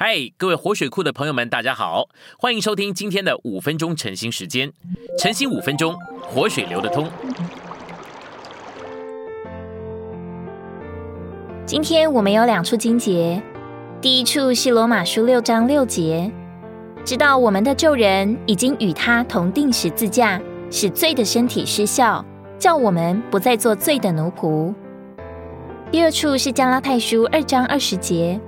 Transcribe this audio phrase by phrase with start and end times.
[0.00, 2.08] 嗨，各位活水库的朋友们，大家好，
[2.38, 4.72] 欢迎收听今天的五分钟晨兴时间。
[5.18, 7.10] 晨兴五分钟，活水流得通。
[11.66, 13.42] 今天我们有两处经节，
[14.00, 16.30] 第一处是罗马书六章六节，
[17.04, 20.40] 知道我们的旧人已经与他同定十字架，
[20.70, 22.24] 使罪的身体失效，
[22.56, 24.72] 叫我们不再做罪的奴仆。
[25.90, 28.40] 第二处是加拉太书二章二十节。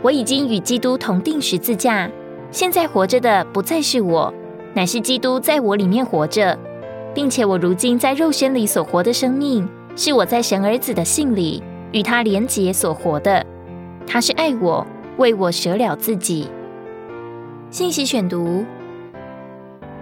[0.00, 2.08] 我已经与基督同定十字架，
[2.52, 4.32] 现在活着的不再是我，
[4.72, 6.56] 乃是基督在我里面活着，
[7.12, 13.44] 并且我如今在肉身里所活的生命，是我在神儿子的信里与他连结所活的。
[14.06, 16.48] 他是爱我，为我舍了自己。
[17.70, 18.64] 信息选读：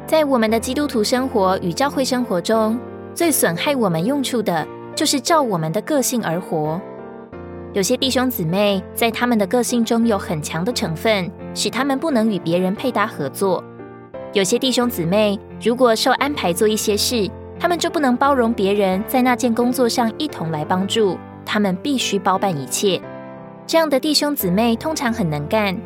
[0.07, 2.79] 在我们的基督徒生活与教会生活中，
[3.15, 6.79] 最损害我们用处的，就是照我们的个性而活。
[7.77, 13.63] 有些弟兄姊妹在他们的个性中有很强的成分，使他们不能与别人配搭合作。
[14.33, 22.99] 有些弟兄姊妹如果受安排做一些事，他们就不能包容别人在那件工作上一同来帮助，他们必须包办一切。
[23.67, 25.79] 这样的弟兄姊妹通常很能干，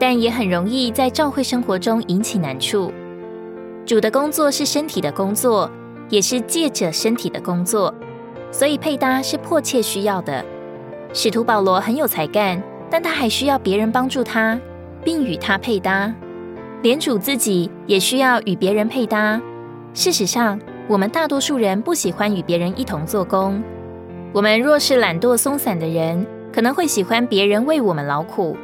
[0.00, 2.92] 但也很容易在教会生活中引起难处。
[3.86, 5.70] 主的工作是身体的工作，
[6.08, 7.94] 也是借着身体的工作，
[8.50, 10.44] 所以配搭是迫切需要的。
[11.12, 14.58] 使徒保罗很有才干，但他还需要别人帮助他，
[15.02, 16.12] 并与他配搭。
[16.82, 19.40] 连主自己也需要与别人配搭。
[19.94, 23.62] 事实上，我们大多数人不喜欢与别人一同做工。
[24.32, 28.54] 我们若是懒惰松散的人，可能会喜欢别人为我们劳苦；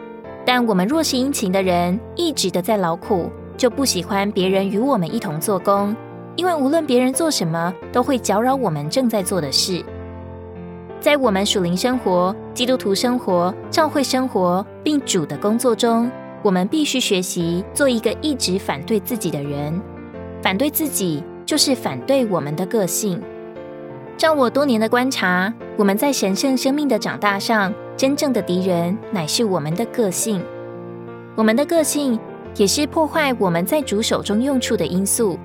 [0.45, 5.97] 但我们若是殷勤的人，一直的在劳苦，就不喜欢别人与我们一同做工，
[6.37, 9.83] 因为无论别人做什么，都会搅扰我们正在做的事。
[11.03, 16.09] 在我们属灵生活、基督徒生活、教会生活，并主的工作中，
[16.45, 19.83] 我们必须学习做一个一直反对自己的人。
[20.41, 23.21] 反对自己，就是反对我们的个性。
[24.17, 30.41] 照我多年的观察，我们在神圣生命的长大上，真正的敌人乃是我们的个性。
[31.35, 32.17] 我们的个性
[32.55, 35.37] 也是破坏我们在主手中用处的因素。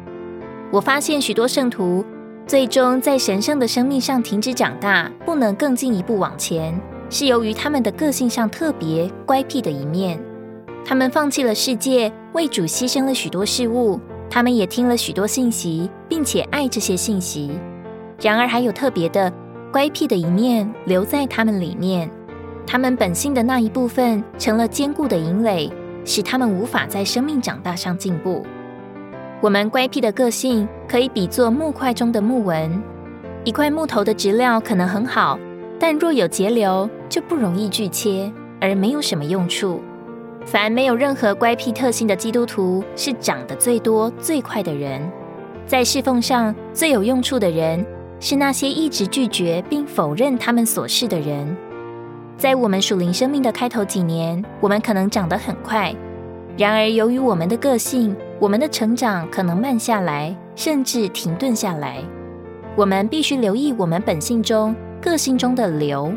[0.72, 2.06] 我发现许多圣徒。
[2.48, 6.74] 最终在神圣的生命上停止长大，不能更进一步往前，
[7.10, 10.18] 是由于他们的个性上特别乖僻的一面。
[10.86, 14.00] 他们放弃了世界，为主牺牲了许多事物。
[14.30, 17.52] 他们也听了许多信息，并且爱这些信息。
[18.22, 19.32] 然而，还有特别的
[19.70, 22.10] 乖僻的一面留在他们里面。
[22.66, 25.70] 他们本性的那一部分成了坚固的营垒，
[26.06, 28.46] 使他们无法在生命长大上进步。
[29.40, 32.82] 我们乖僻的个性可以比作木块中的木纹。
[33.44, 35.40] 一块木头的质料可能很好，
[35.80, 39.80] 但若有节流，就不容易锯切，而没有什么用处。
[40.44, 45.02] 凡没有任何乖僻特性的基督徒，是长得最多、最快的人。
[45.68, 47.86] 在侍奉上最有用处的人，
[48.20, 51.56] 是那些一直拒绝并否认他们所是的人。
[52.38, 55.94] 在我们属灵生命的开头几年，我们可能长得很快。
[56.58, 61.98] 然而，由于我们的个性，我们的成长可能慢下来，甚至停顿下来。
[62.76, 66.14] 我们必须留意我们本性中、个性中的流。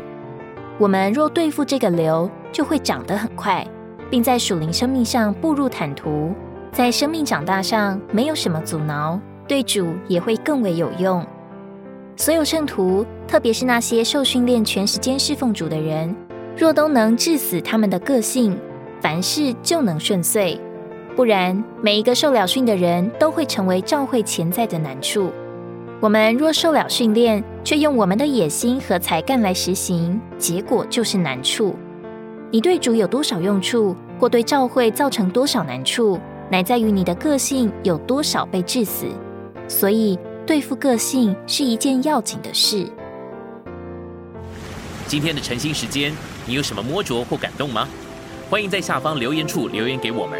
[0.77, 3.65] 我们若对付这个流，就会长得很快，
[4.09, 6.31] 并在属灵生命上步入坦途，
[6.71, 11.25] 在生命长大上没有什么阻挠，对主也会更为有用。
[12.15, 16.15] 所有圣徒，特别是那些受训练全时间侍奉主的人，
[16.55, 18.55] 若都能致死他们的个性，
[18.99, 20.59] 凡事就能顺遂。
[21.15, 25.31] 不然，每一个受了训的人都会成为教会潜在的难处。
[25.99, 31.75] 我们若受了训练，却用我们的野心和才干来实行，结果就是难处。
[32.49, 39.05] 你对主有多少用处，或对教会造成多少难处，乃在于你的个性有多少被致死。
[39.67, 42.87] 所以，对付个性是一件要紧的事。
[45.07, 46.13] 今天的晨兴时间，
[46.47, 47.87] 你有什么摸着或感动吗？
[48.49, 50.39] 欢迎在下方留言处留言给我们。